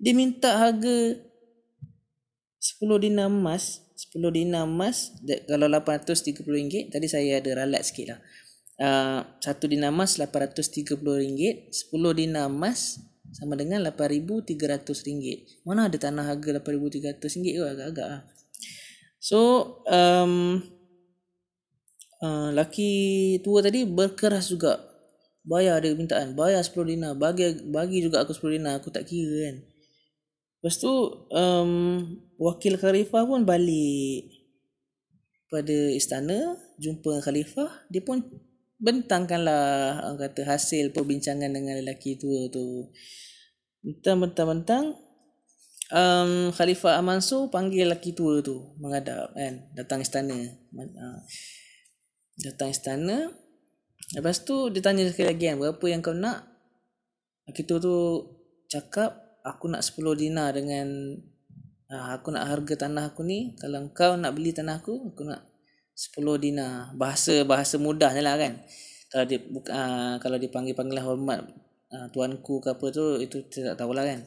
Dia 0.00 0.12
minta 0.16 0.56
harga 0.56 1.20
10 2.58 3.04
dinar 3.04 3.28
emas. 3.28 3.84
10 3.94 4.32
dinar 4.32 4.64
emas. 4.64 5.12
Kalau 5.44 5.68
830 5.68 6.40
ringgit. 6.48 6.84
Tadi 6.88 7.06
saya 7.06 7.38
ada 7.44 7.64
ralat 7.64 7.84
sikit 7.84 8.16
lah. 8.16 8.20
Uh, 8.78 9.20
satu 9.42 9.66
dinar 9.68 9.92
emas 9.92 10.16
RM830 10.16 11.74
10 11.74 11.92
dinar 12.14 12.46
emas 12.46 13.02
sama 13.34 13.58
dengan 13.58 13.84
RM8,300 13.84 15.66
mana 15.68 15.90
ada 15.90 15.98
tanah 16.00 16.24
harga 16.24 16.62
RM8,300 16.64 17.20
tu 17.20 17.64
agak-agak 17.66 18.06
lah. 18.08 18.22
so 19.20 19.38
um, 19.84 20.62
uh, 22.22 22.50
laki 22.54 22.90
tua 23.42 23.62
tadi 23.62 23.86
berkeras 23.86 24.50
juga. 24.50 24.78
Bayar 25.48 25.80
dia 25.80 25.96
mintaan 25.96 26.36
bayar 26.36 26.60
10 26.60 26.76
dinar. 26.92 27.12
Bagi 27.16 27.64
bagi 27.72 28.04
juga 28.04 28.22
aku 28.22 28.36
10 28.36 28.60
dinar. 28.60 28.72
Aku 28.82 28.92
tak 28.92 29.08
kira 29.08 29.48
kan. 29.48 29.56
Lepas 30.58 30.76
tu 30.82 30.92
um, 31.30 31.70
wakil 32.36 32.74
khalifah 32.76 33.22
pun 33.22 33.46
balik 33.46 34.28
pada 35.48 35.76
istana 35.94 36.58
jumpa 36.76 37.22
khalifah. 37.24 37.88
Dia 37.88 38.02
pun 38.04 38.26
bentangkanlah 38.78 40.02
orang 40.06 40.18
kata 40.18 40.46
hasil 40.46 40.94
perbincangan 40.94 41.50
dengan 41.50 41.78
lelaki 41.80 42.18
tua 42.18 42.50
tu. 42.50 42.90
Bentang-bentang-bentang 43.82 44.98
um, 45.92 46.32
Khalifah 46.54 47.00
Amansur 47.00 47.48
panggil 47.48 47.88
lelaki 47.88 48.12
tua 48.12 48.40
tu 48.42 48.74
menghadap 48.78 49.34
kan 49.34 49.54
datang 49.74 50.02
istana. 50.02 50.36
Uh, 50.74 51.18
datang 52.42 52.70
istana. 52.70 53.30
Lepas 54.14 54.46
tu 54.46 54.70
dia 54.72 54.80
tanya 54.80 55.04
sekali 55.10 55.34
lagi 55.34 55.44
kan 55.50 55.56
berapa 55.60 55.84
yang 55.90 56.00
kau 56.00 56.14
nak? 56.16 56.48
Tua 57.48 57.78
tu 57.80 57.96
cakap 58.68 59.40
aku 59.42 59.72
nak 59.72 59.82
10 59.82 60.20
dinar 60.20 60.52
dengan 60.52 61.16
uh, 61.90 62.08
aku 62.16 62.32
nak 62.32 62.44
harga 62.48 62.88
tanah 62.88 63.12
aku 63.12 63.26
ni. 63.26 63.58
Kalau 63.58 63.90
kau 63.92 64.14
nak 64.16 64.32
beli 64.36 64.54
tanah 64.54 64.80
aku 64.80 65.12
aku 65.12 65.22
nak 65.26 65.44
10 65.92 66.44
dinar. 66.44 66.94
Bahasa 66.94 67.42
bahasa 67.42 67.76
mudahnya 67.76 68.22
lah 68.22 68.38
kan. 68.38 68.62
Kalau 69.08 69.24
dia 69.24 69.38
uh, 69.72 70.14
kalau 70.20 70.36
dipanggil 70.36 70.76
panggilan 70.76 71.04
hormat 71.04 71.40
uh, 71.92 72.06
tuanku 72.12 72.60
ke 72.60 72.76
apa 72.76 72.86
tu 72.92 73.18
itu 73.18 73.44
tidak 73.50 73.76
tahulah 73.80 74.04
kan. 74.04 74.20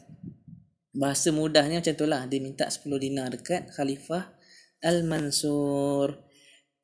Bahasa 0.92 1.32
mudahnya 1.32 1.80
macam 1.80 1.96
tu 1.96 2.06
lah. 2.10 2.28
Dia 2.28 2.44
minta 2.44 2.68
10 2.68 2.86
dinar 3.00 3.32
dekat 3.32 3.72
khalifah 3.72 4.34
al-mansur 4.82 6.31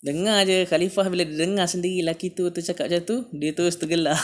dengar 0.03 0.45
je 0.45 0.65
khalifah 0.69 1.09
bila 1.09 1.25
dia 1.25 1.45
dengar 1.45 1.65
sendiri 1.65 2.05
laki 2.05 2.33
tu 2.33 2.49
tu 2.53 2.61
cakap 2.61 2.89
macam 2.89 3.03
tu 3.03 3.17
dia 3.33 3.51
terus 3.53 3.77
tergelar 3.81 4.17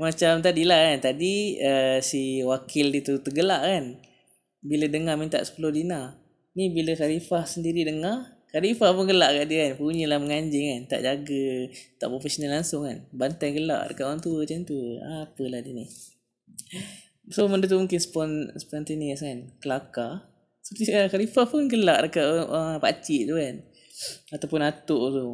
macam 0.00 0.42
tadilah 0.42 0.94
kan 0.94 1.10
tadi 1.10 1.58
uh, 1.58 1.98
si 1.98 2.42
wakil 2.46 2.94
dia 2.94 3.02
tu 3.02 3.18
tergelak 3.22 3.62
kan 3.62 3.84
bila 4.64 4.86
dengar 4.86 5.18
minta 5.18 5.42
10 5.42 5.58
dinar 5.74 6.18
ni 6.54 6.70
bila 6.70 6.94
khalifah 6.94 7.44
sendiri 7.44 7.82
dengar 7.82 8.34
Khalifah 8.54 8.94
pun 8.94 9.10
gelak 9.10 9.34
kat 9.34 9.46
dia 9.50 9.60
kan. 9.66 9.82
Punyalah 9.82 10.22
menganjing 10.22 10.64
kan. 10.70 10.80
Tak 10.86 11.00
jaga. 11.02 11.46
Tak 11.98 12.06
profesional 12.06 12.54
langsung 12.54 12.86
kan. 12.86 13.02
Bantai 13.10 13.50
gelak 13.50 13.90
dekat 13.90 14.06
orang 14.06 14.22
tua 14.22 14.46
macam 14.46 14.62
tu. 14.62 14.78
Apalah 15.02 15.58
dia 15.58 15.74
ni. 15.74 15.90
So 17.34 17.50
benda 17.50 17.66
tu 17.66 17.74
mungkin 17.74 17.98
spon, 17.98 18.54
spontaneous 18.54 19.26
kan. 19.26 19.50
Kelakar. 19.58 20.22
So 20.64 20.72
Khalifah 20.80 21.44
pun 21.44 21.68
gelak 21.68 22.08
dekat 22.08 22.24
orang 22.24 22.80
pakcik 22.80 23.28
tu 23.28 23.36
kan. 23.36 23.60
Ataupun 24.32 24.60
atuk 24.64 25.04
tu. 25.12 25.26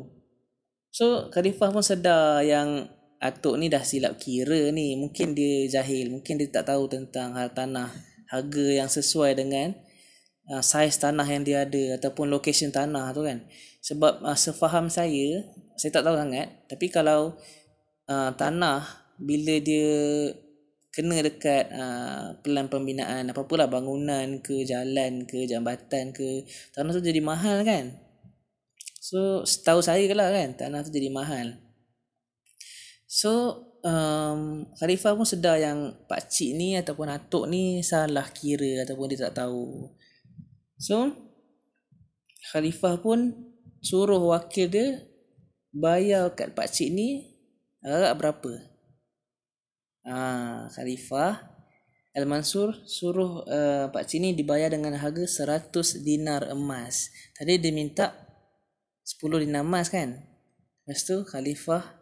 So 0.90 1.30
Khalifah 1.30 1.70
pun 1.70 1.86
sedar 1.86 2.42
yang 2.42 2.90
atuk 3.22 3.54
ni 3.62 3.70
dah 3.70 3.86
silap 3.86 4.18
kira 4.18 4.74
ni. 4.74 4.98
Mungkin 4.98 5.38
dia 5.38 5.70
jahil. 5.70 6.10
Mungkin 6.10 6.34
dia 6.34 6.50
tak 6.50 6.74
tahu 6.74 6.90
tentang 6.90 7.38
hal 7.38 7.54
tanah. 7.54 7.94
Harga 8.26 8.66
yang 8.82 8.90
sesuai 8.90 9.38
dengan 9.38 9.74
uh, 10.50 10.62
saiz 10.62 10.98
tanah 10.98 11.24
yang 11.24 11.46
dia 11.46 11.62
ada 11.62 11.98
ataupun 12.02 12.26
location 12.26 12.74
tanah 12.74 13.14
tu 13.14 13.22
kan 13.22 13.46
sebab 13.80 14.20
uh, 14.26 14.36
sefaham 14.36 14.90
saya 14.90 15.46
saya 15.78 15.90
tak 15.94 16.04
tahu 16.04 16.18
sangat 16.18 16.66
tapi 16.66 16.90
kalau 16.90 17.38
uh, 18.10 18.30
tanah 18.34 18.84
bila 19.20 19.56
dia 19.62 19.88
kena 21.00 21.24
dekat 21.24 21.72
uh, 21.72 22.36
pelan 22.44 22.68
pembinaan 22.68 23.32
apa 23.32 23.48
pula 23.48 23.64
bangunan 23.64 24.44
ke 24.44 24.68
jalan 24.68 25.24
ke 25.24 25.48
jambatan 25.48 26.12
ke 26.12 26.44
tanah 26.76 26.92
tu 26.92 27.00
jadi 27.00 27.24
mahal 27.24 27.64
kan? 27.64 27.96
So 29.00 29.48
setahu 29.48 29.80
saya 29.80 30.04
lah 30.12 30.28
kan 30.28 30.60
tanah 30.60 30.84
tu 30.84 30.92
jadi 30.92 31.08
mahal. 31.08 31.56
So 33.08 33.64
um, 33.80 34.68
Khalifah 34.76 35.16
pun 35.16 35.24
sedar 35.24 35.56
yang 35.56 35.96
pakcik 36.04 36.52
ni 36.52 36.76
ataupun 36.76 37.08
atuk 37.08 37.48
ni 37.48 37.80
salah 37.80 38.28
kira 38.28 38.84
ataupun 38.84 39.08
dia 39.08 39.32
tak 39.32 39.40
tahu. 39.40 39.88
So 40.76 41.16
Khalifah 42.52 43.00
pun 43.00 43.32
suruh 43.80 44.20
wakil 44.20 44.68
dia 44.68 45.00
bayar 45.72 46.36
kat 46.36 46.52
pak 46.52 46.68
cik 46.68 46.92
ni 46.92 47.08
agak 47.80 48.20
berapa? 48.20 48.69
Ah, 50.00 50.68
Khalifah 50.72 51.60
Al-Mansur 52.10 52.74
suruh 52.90 53.46
uh, 53.46 53.86
pak 53.92 54.02
cik 54.02 54.18
ni 54.18 54.30
dibayar 54.34 54.66
dengan 54.66 54.98
harga 54.98 55.22
100 55.46 56.02
dinar 56.02 56.42
emas. 56.50 57.14
Tadi 57.38 57.54
dia 57.62 57.70
minta 57.70 58.10
10 59.06 59.46
dinar 59.46 59.62
emas 59.62 59.86
kan? 59.92 60.18
Lepas 60.88 61.06
tu 61.06 61.22
Khalifah 61.22 62.00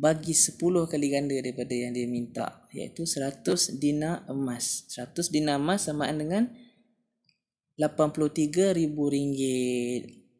bagi 0.00 0.32
10 0.32 0.56
kali 0.88 1.06
ganda 1.12 1.36
daripada 1.36 1.76
yang 1.76 1.92
dia 1.92 2.08
minta 2.08 2.64
iaitu 2.72 3.04
100 3.04 3.76
dinar 3.76 4.24
emas 4.32 4.88
100 4.88 5.28
dinar 5.28 5.60
emas 5.60 5.84
sama 5.84 6.08
dengan 6.08 6.48
RM83,000 7.76 8.96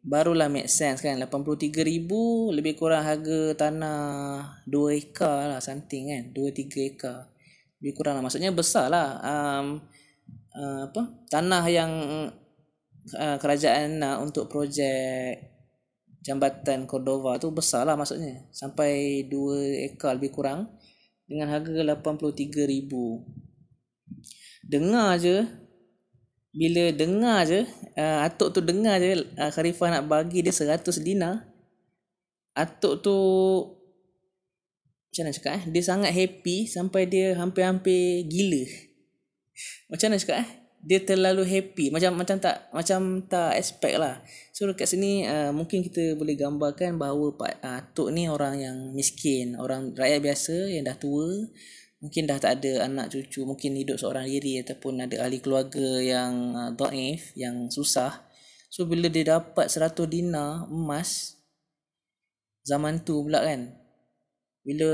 barulah 0.01 0.49
make 0.49 0.73
sense 0.73 1.05
kan 1.05 1.21
83,000 1.21 2.57
lebih 2.57 2.75
kurang 2.77 3.05
harga 3.05 3.69
tanah 3.69 4.01
2 4.65 4.97
ekar 4.97 5.53
lah 5.53 5.61
something 5.61 6.09
kan 6.09 6.33
2-3 6.33 6.97
ekar. 6.97 7.29
Lebih 7.81 7.93
kurang 7.97 8.21
lah 8.21 8.25
maksudnya 8.25 8.53
besar 8.53 8.89
lah 8.89 9.21
um, 9.21 9.81
uh, 10.57 10.89
apa 10.89 11.03
tanah 11.29 11.65
yang 11.69 11.93
uh, 13.17 13.37
kerajaan 13.37 14.01
nak 14.01 14.25
untuk 14.25 14.49
projek 14.49 15.51
jambatan 16.21 16.85
Cordova 16.85 17.41
tu 17.41 17.49
besar 17.53 17.89
lah 17.89 17.97
maksudnya 17.97 18.45
sampai 18.53 19.25
2 19.29 19.93
ekar 19.93 20.21
lebih 20.21 20.33
kurang 20.33 20.69
dengan 21.25 21.49
harga 21.49 21.73
83,000 21.73 24.69
dengar 24.69 25.17
je 25.17 25.49
bila 26.51 26.91
dengar 26.91 27.47
je 27.47 27.63
uh, 27.95 28.27
atuk 28.27 28.51
tu 28.51 28.61
dengar 28.63 28.99
je 28.99 29.23
uh, 29.39 29.51
Kharifah 29.55 29.99
nak 30.01 30.11
bagi 30.11 30.43
dia 30.43 30.51
100 30.51 30.83
dinar 31.03 31.47
atuk 32.59 33.07
tu 33.07 33.17
macam 35.11 35.27
mana 35.27 35.35
cakap 35.35 35.53
eh? 35.59 35.65
Dia 35.75 35.83
sangat 35.83 36.13
happy 36.15 36.57
sampai 36.71 37.03
dia 37.11 37.35
hampir-hampir 37.35 38.31
gila. 38.31 38.63
Macam 39.91 40.07
mana 40.07 40.23
cakap 40.23 40.47
eh? 40.47 40.49
Dia 40.87 41.03
terlalu 41.03 41.43
happy. 41.51 41.91
Macam 41.91 42.15
macam 42.15 42.39
tak 42.39 42.71
macam 42.71 43.27
tak 43.27 43.59
expect 43.59 43.99
lah. 43.99 44.23
So 44.55 44.71
dekat 44.71 44.87
sini 44.87 45.27
uh, 45.27 45.51
mungkin 45.51 45.83
kita 45.83 46.15
boleh 46.15 46.39
gambarkan 46.39 46.95
bahawa 46.95 47.35
pak 47.35 47.59
uh, 47.59 47.83
atuk 47.83 48.15
ni 48.15 48.31
orang 48.31 48.63
yang 48.63 48.79
miskin 48.95 49.59
orang 49.59 49.91
rakyat 49.99 50.23
biasa 50.23 50.71
yang 50.71 50.87
dah 50.87 50.95
tua 50.95 51.27
mungkin 52.01 52.25
dah 52.25 52.41
tak 52.41 52.61
ada 52.61 52.89
anak 52.89 53.13
cucu 53.13 53.45
mungkin 53.45 53.77
hidup 53.77 54.01
seorang 54.01 54.25
diri 54.25 54.65
ataupun 54.65 55.05
ada 55.05 55.21
ahli 55.21 55.39
keluarga 55.45 56.01
yang 56.01 56.57
uh, 56.57 56.71
daif 56.73 57.37
yang 57.37 57.69
susah. 57.69 58.25
So 58.73 58.89
bila 58.89 59.13
dia 59.13 59.37
dapat 59.37 59.69
100 59.69 60.09
dinar 60.09 60.65
emas 60.73 61.37
zaman 62.65 63.05
tu 63.05 63.21
pula 63.25 63.45
kan 63.45 63.77
bila 64.65 64.91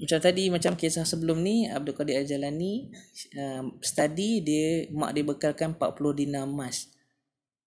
macam 0.00 0.16
tadi 0.16 0.48
macam 0.48 0.72
kisah 0.80 1.04
sebelum 1.04 1.44
ni 1.44 1.68
Abdul 1.68 1.92
Qadir 1.92 2.24
Al-Jalani 2.24 2.88
uh, 3.36 3.68
study 3.84 4.40
dia 4.40 4.88
mak 4.96 5.12
dia 5.12 5.24
bekalkan 5.26 5.76
40 5.76 6.20
dinar 6.24 6.48
emas. 6.48 6.88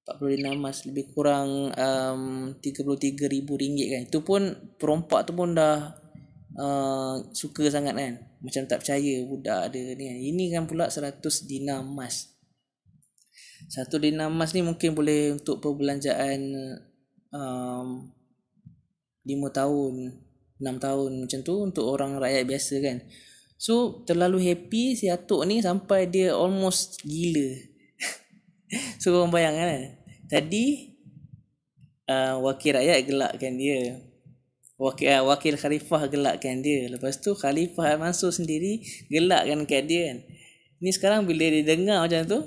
40 0.10 0.42
dinar 0.42 0.51
emas 0.58 0.84
lebih 0.84 1.13
kurang 1.13 1.72
um, 1.77 2.51
33 2.58 3.30
ribu 3.30 3.53
ringgit 3.53 3.88
kan. 3.94 4.01
Itu 4.10 4.20
pun 4.25 4.42
perompak 4.82 5.30
tu 5.30 5.38
pun 5.38 5.53
dah 5.53 6.02
uh, 6.57 7.22
suka 7.33 7.69
sangat 7.69 7.93
kan. 7.95 8.13
Macam 8.43 8.63
tak 8.67 8.83
percaya 8.83 9.24
budak 9.25 9.72
ada 9.72 9.81
ni 9.95 10.03
kan. 10.10 10.17
ini 10.19 10.43
kan 10.53 10.63
pula 10.69 10.89
100 10.89 11.22
dinar 11.50 11.81
emas. 11.81 12.33
Satu 13.72 13.98
dinar 13.98 14.27
emas 14.27 14.51
ni 14.51 14.62
mungkin 14.62 14.93
boleh 14.93 15.39
untuk 15.39 15.63
perbelanjaan 15.63 16.39
um, 17.31 18.12
5 19.24 19.31
tahun 19.55 19.93
6 20.63 20.79
tahun 20.79 21.12
macam 21.27 21.39
tu 21.43 21.53
untuk 21.60 21.86
orang 21.88 22.19
rakyat 22.19 22.43
biasa 22.48 22.75
kan. 22.79 22.98
So 23.60 24.03
terlalu 24.03 24.43
happy 24.43 24.95
si 24.95 25.07
atuk 25.07 25.48
ni 25.48 25.60
sampai 25.63 26.07
dia 26.07 26.36
almost 26.36 27.03
gila. 27.03 27.50
So 29.01 29.13
korang 29.13 29.29
bayangkan 29.29 29.67
kan? 29.69 29.83
Tadi 30.25 30.65
uh, 32.10 32.41
wakil 32.41 32.74
rakyat 32.74 33.05
gelakkan 33.05 33.53
dia 33.60 34.01
wakil 34.84 35.08
uh, 35.08 35.24
wakil 35.32 35.56
khalifah 35.56 36.12
gelakkan 36.12 36.60
dia. 36.60 36.92
Lepas 36.92 37.24
tu 37.24 37.32
khalifah 37.32 37.96
Mansur 37.96 38.36
sendiri 38.36 38.84
gelakkan 39.08 39.63
kat 39.63 39.88
dia 39.88 40.12
kan. 40.12 40.18
Ni 40.84 40.92
sekarang 40.92 41.24
bila 41.24 41.48
dia 41.48 41.63
dengar 41.63 42.04
macam 42.04 42.22
tu 42.28 42.40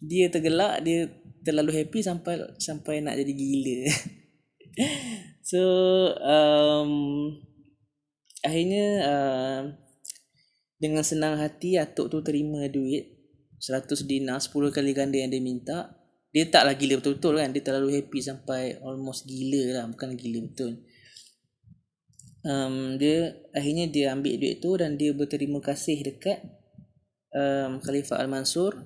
dia 0.00 0.32
tergelak 0.32 0.80
dia 0.80 1.12
terlalu 1.44 1.84
happy 1.84 2.00
sampai 2.00 2.40
sampai 2.56 3.04
nak 3.04 3.20
jadi 3.20 3.32
gila. 3.36 3.78
So 5.42 5.58
um, 6.22 6.92
akhirnya 8.46 8.86
uh, 9.04 9.60
dengan 10.78 11.02
senang 11.02 11.34
hati 11.36 11.76
atuk 11.76 12.08
tu 12.08 12.22
terima 12.22 12.62
duit 12.70 13.10
100 13.58 13.90
dinar 14.06 14.38
10 14.38 14.54
kali 14.70 14.94
ganda 14.94 15.18
yang 15.18 15.34
dia 15.34 15.42
minta. 15.42 15.78
Dia 16.30 16.48
tak 16.48 16.64
lagi 16.64 16.86
gila 16.86 17.02
betul-betul 17.02 17.42
kan. 17.42 17.50
Dia 17.52 17.60
terlalu 17.60 18.00
happy 18.00 18.18
sampai 18.22 18.80
almost 18.80 19.28
gila 19.28 19.82
lah. 19.82 19.84
Bukan 19.90 20.14
gila 20.16 20.40
betul 20.46 20.78
um, 22.46 22.98
dia 22.98 23.34
akhirnya 23.54 23.86
dia 23.90 24.14
ambil 24.14 24.38
duit 24.38 24.58
tu 24.62 24.74
dan 24.78 24.98
dia 24.98 25.10
berterima 25.14 25.58
kasih 25.62 26.02
dekat 26.02 26.42
um, 27.34 27.78
Khalifah 27.82 28.22
Al-Mansur 28.22 28.78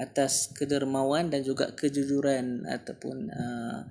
atas 0.00 0.48
kedermawan 0.56 1.28
dan 1.28 1.44
juga 1.44 1.76
kejujuran 1.76 2.64
ataupun 2.64 3.28
uh, 3.28 3.84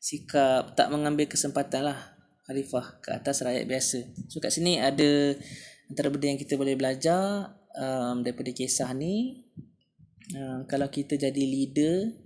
sikap 0.00 0.72
tak 0.72 0.88
mengambil 0.88 1.28
kesempatan 1.28 1.92
lah 1.92 2.16
Khalifah 2.48 3.04
ke 3.04 3.08
atas 3.12 3.44
rakyat 3.44 3.68
biasa. 3.68 4.00
So 4.32 4.40
kat 4.40 4.56
sini 4.56 4.80
ada 4.80 5.36
antara 5.92 6.08
benda 6.08 6.32
yang 6.32 6.40
kita 6.40 6.56
boleh 6.56 6.74
belajar 6.80 7.52
um, 7.76 8.24
daripada 8.24 8.50
kisah 8.56 8.90
ni. 8.96 9.44
Um, 10.30 10.64
kalau 10.64 10.88
kita 10.88 11.18
jadi 11.18 11.42
leader 11.42 12.16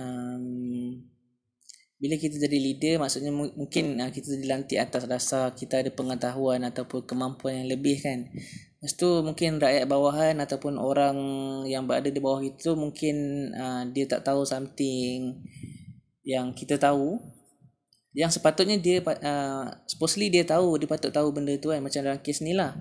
um, 0.00 1.04
bila 2.04 2.20
kita 2.20 2.36
jadi 2.36 2.60
leader 2.60 2.94
maksudnya 3.00 3.32
mungkin 3.32 3.96
uh, 3.96 4.12
kita 4.12 4.36
dilantik 4.36 4.76
atas 4.76 5.08
dasar 5.08 5.56
kita 5.56 5.80
ada 5.80 5.88
pengetahuan 5.88 6.60
ataupun 6.68 7.08
kemampuan 7.08 7.64
yang 7.64 7.72
lebih 7.72 7.96
kan. 8.04 8.28
Lepas 8.28 8.92
tu 9.00 9.08
mungkin 9.24 9.56
rakyat 9.56 9.88
bawahan 9.88 10.36
ataupun 10.44 10.76
orang 10.76 11.16
yang 11.64 11.88
berada 11.88 12.12
di 12.12 12.20
bawah 12.20 12.44
itu 12.44 12.76
mungkin 12.76 13.48
uh, 13.56 13.88
dia 13.88 14.04
tak 14.04 14.20
tahu 14.20 14.44
something 14.44 15.40
yang 16.28 16.52
kita 16.52 16.76
tahu. 16.76 17.16
Yang 18.12 18.36
sepatutnya 18.36 18.76
dia 18.76 19.00
uh, 19.00 19.72
supposedly 19.88 20.28
dia 20.28 20.44
tahu 20.44 20.76
dia 20.76 20.84
patut 20.84 21.08
tahu 21.08 21.32
benda 21.32 21.56
tu 21.56 21.72
kan. 21.72 21.80
Macam 21.80 22.04
dalam 22.04 22.20
kes 22.20 22.44
ni 22.44 22.52
lah. 22.52 22.76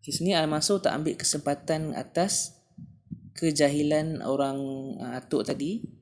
Kes 0.00 0.24
ni 0.24 0.32
Al-Mansur 0.32 0.80
tak 0.80 0.96
ambil 0.96 1.12
kesempatan 1.12 1.92
atas 1.92 2.56
kejahilan 3.36 4.24
orang 4.24 4.56
uh, 4.96 5.20
atuk 5.20 5.44
tadi 5.44 5.99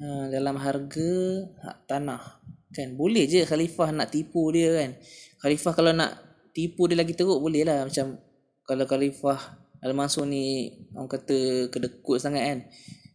Ha, 0.00 0.32
dalam 0.32 0.56
harga 0.56 1.12
hak 1.60 1.76
tanah. 1.84 2.40
Kan 2.72 2.96
boleh 2.96 3.28
je 3.28 3.44
khalifah 3.44 3.92
nak 3.92 4.08
tipu 4.08 4.48
dia 4.48 4.72
kan. 4.72 4.96
Khalifah 5.44 5.72
kalau 5.76 5.92
nak 5.92 6.16
tipu 6.56 6.88
dia 6.88 6.96
lagi 6.96 7.12
teruk 7.12 7.36
boleh 7.36 7.68
lah. 7.68 7.84
Macam 7.84 8.16
kalau 8.64 8.88
khalifah 8.88 9.60
al-mansur 9.84 10.24
ni 10.24 10.72
orang 10.96 11.04
kata 11.04 11.68
kedekut 11.68 12.16
sangat 12.16 12.42
kan. 12.48 12.58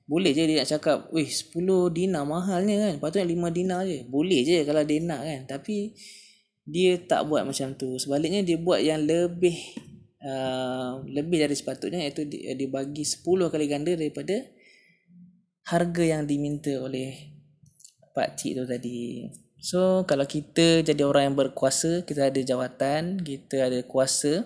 Boleh 0.05 0.37
je 0.37 0.45
dia 0.45 0.61
nak 0.61 0.69
cakap 0.69 0.97
weh 1.09 1.25
10 1.25 1.57
dinar 1.89 2.21
mahalnya 2.29 2.77
kan. 2.77 2.93
Patutnya 3.01 3.33
5 3.33 3.57
dinar 3.57 3.81
je. 3.89 4.05
Boleh 4.05 4.45
je 4.45 4.61
kalau 4.61 4.85
dia 4.85 5.01
nak 5.01 5.25
kan. 5.25 5.41
Tapi 5.57 5.97
dia 6.69 7.01
tak 7.01 7.25
buat 7.25 7.49
macam 7.49 7.73
tu. 7.73 7.97
Sebaliknya 7.97 8.45
dia 8.45 8.61
buat 8.61 8.85
yang 8.85 9.01
lebih 9.01 9.57
uh, 10.21 11.01
lebih 11.09 11.41
dari 11.41 11.57
sepatutnya 11.57 12.05
iaitu 12.05 12.29
dia, 12.29 12.53
dia 12.53 12.69
bagi 12.69 13.01
10 13.01 13.25
kali 13.25 13.65
ganda 13.65 13.97
daripada 13.97 14.37
harga 15.65 16.03
yang 16.05 16.29
diminta 16.29 16.77
oleh 16.77 17.33
pak 18.13 18.37
cik 18.37 18.61
tu 18.61 18.63
tadi. 18.69 19.25
So 19.57 20.05
kalau 20.05 20.29
kita 20.29 20.85
jadi 20.85 21.01
orang 21.01 21.33
yang 21.33 21.37
berkuasa, 21.37 22.05
kita 22.05 22.29
ada 22.29 22.37
jawatan, 22.37 23.17
kita 23.25 23.65
ada 23.65 23.81
kuasa, 23.81 24.45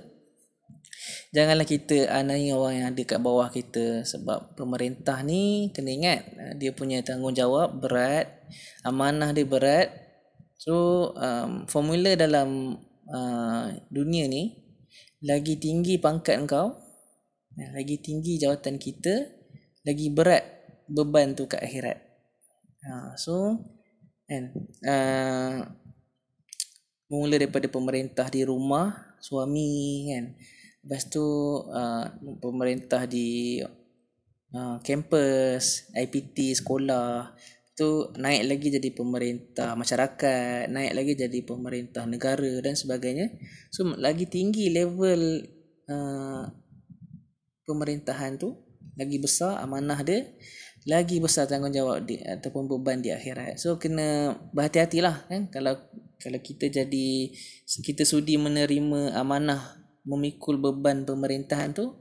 janganlah 1.36 1.68
kita 1.68 2.08
anai 2.08 2.56
orang 2.56 2.74
yang 2.80 2.88
ada 2.96 3.04
kat 3.04 3.20
bawah 3.20 3.52
kita 3.52 4.08
sebab 4.08 4.56
pemerintah 4.56 5.20
ni 5.28 5.76
kena 5.76 5.92
ingat 5.92 6.22
dia 6.56 6.72
punya 6.72 7.04
tanggungjawab 7.04 7.84
berat, 7.84 8.48
amanah 8.88 9.36
dia 9.36 9.44
berat. 9.44 9.92
So 10.56 11.12
um, 11.20 11.68
formula 11.68 12.16
dalam 12.16 12.80
uh, 13.12 13.76
dunia 13.92 14.24
ni 14.32 14.56
lagi 15.20 15.60
tinggi 15.60 16.00
pangkat 16.00 16.48
kau, 16.48 16.80
lagi 17.76 18.00
tinggi 18.00 18.40
jawatan 18.40 18.80
kita, 18.80 19.28
lagi 19.84 20.08
berat 20.16 20.59
beban 20.90 21.38
tu 21.38 21.46
kat 21.46 21.62
akhirat. 21.62 21.98
Ha, 22.80 23.14
so 23.20 23.62
kan 24.30 24.54
uh, 24.86 25.66
mula 27.10 27.42
daripada 27.42 27.66
pemerintah 27.70 28.30
di 28.30 28.42
rumah 28.46 29.18
suami 29.22 30.10
kan. 30.14 30.26
Lepas 30.86 31.12
tu 31.12 31.26
uh, 31.70 32.06
pemerintah 32.40 33.06
di 33.06 33.60
uh, 34.54 34.78
kampus 34.82 35.94
IPT 35.94 36.62
sekolah. 36.62 37.34
Tu 37.80 38.12
naik 38.20 38.44
lagi 38.44 38.68
jadi 38.76 38.90
pemerintah 38.92 39.72
masyarakat 39.72 40.68
naik 40.68 40.94
lagi 41.00 41.14
jadi 41.16 41.40
pemerintah 41.48 42.04
negara 42.04 42.60
dan 42.60 42.76
sebagainya. 42.76 43.32
So 43.72 43.88
lagi 43.96 44.28
tinggi 44.28 44.68
level 44.68 45.48
uh, 45.88 46.44
pemerintahan 47.64 48.36
tu 48.36 48.58
lagi 49.00 49.16
besar 49.16 49.64
amanah 49.64 50.04
dia 50.04 50.28
lagi 50.88 51.20
besar 51.20 51.50
tanggungjawab 51.50 52.08
di, 52.08 52.22
ataupun 52.24 52.70
beban 52.70 53.04
di 53.04 53.12
akhirat. 53.12 53.60
So 53.60 53.76
kena 53.76 54.38
berhati-hatilah 54.56 55.28
kan? 55.28 55.52
Kalau 55.52 55.76
kalau 56.20 56.40
kita 56.40 56.68
jadi 56.68 57.32
kita 57.84 58.04
sudi 58.04 58.36
menerima 58.36 59.16
amanah 59.16 59.80
memikul 60.04 60.60
beban 60.60 61.04
pemerintahan 61.04 61.76
tu 61.76 61.96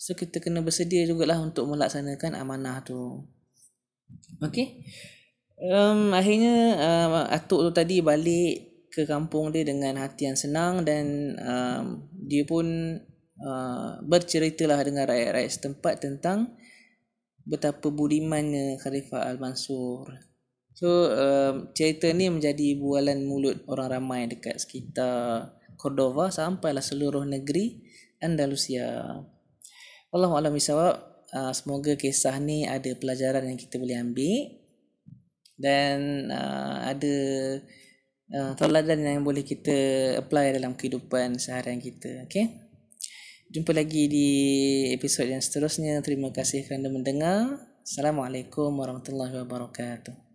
so 0.00 0.16
kita 0.16 0.40
kena 0.40 0.64
bersedia 0.64 1.04
jugalah 1.04 1.40
untuk 1.40 1.68
melaksanakan 1.68 2.36
amanah 2.36 2.80
tu. 2.84 3.24
Okey? 4.40 4.84
Um, 5.60 6.16
akhirnya 6.16 6.56
uh, 6.80 7.28
atuk 7.28 7.68
tu 7.68 7.70
tadi 7.76 8.00
balik 8.00 8.88
ke 8.88 9.04
kampung 9.04 9.52
dia 9.52 9.62
dengan 9.62 10.00
hati 10.00 10.24
yang 10.24 10.40
senang 10.40 10.88
dan 10.88 11.36
um, 11.36 12.08
dia 12.16 12.48
pun 12.48 12.64
uh, 13.44 14.00
berceritalah 14.02 14.80
dengan 14.82 15.04
rakyat-rakyat 15.04 15.52
setempat 15.52 15.94
tentang 16.00 16.56
betapa 17.50 17.90
budimannya 17.90 18.78
Khalifah 18.78 19.26
Al-Mansur 19.26 20.30
So 20.80 21.12
um, 21.12 21.68
cerita 21.76 22.08
ni 22.14 22.32
menjadi 22.32 22.72
bualan 22.78 23.26
mulut 23.28 23.60
orang 23.68 24.00
ramai 24.00 24.30
dekat 24.30 24.56
sekitar 24.62 25.52
Cordova 25.76 26.32
sampailah 26.32 26.80
seluruh 26.80 27.28
negeri 27.28 27.84
Andalusia. 28.20 29.20
Allah 30.08 30.30
alam 30.32 30.52
bisawab. 30.56 31.10
Uh, 31.30 31.54
semoga 31.54 31.94
kisah 31.94 32.42
ni 32.42 32.66
ada 32.66 32.90
pelajaran 32.98 33.46
yang 33.46 33.54
kita 33.54 33.78
boleh 33.78 34.02
ambil 34.02 34.50
dan 35.54 36.26
uh, 36.26 36.90
ada 36.90 37.16
uh, 38.34 38.52
teladan 38.58 38.98
yang 38.98 39.22
boleh 39.22 39.46
kita 39.46 39.78
apply 40.18 40.56
dalam 40.56 40.74
kehidupan 40.74 41.38
seharian 41.38 41.78
kita. 41.78 42.26
Okay? 42.26 42.69
Jumpa 43.50 43.74
lagi 43.74 44.06
di 44.06 44.28
episod 44.94 45.26
yang 45.26 45.42
seterusnya. 45.42 45.98
Terima 46.06 46.30
kasih 46.30 46.70
kerana 46.70 46.86
mendengar. 46.86 47.58
Assalamualaikum 47.82 48.70
warahmatullahi 48.78 49.42
wabarakatuh. 49.42 50.29